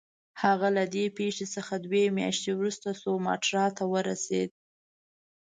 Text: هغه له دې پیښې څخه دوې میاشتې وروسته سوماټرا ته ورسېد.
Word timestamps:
هغه 0.43 0.67
له 0.77 0.83
دې 0.93 1.05
پیښې 1.17 1.45
څخه 1.55 1.73
دوې 1.85 2.03
میاشتې 2.17 2.51
وروسته 2.55 2.99
سوماټرا 3.01 3.65
ته 3.77 3.83
ورسېد. 3.93 4.49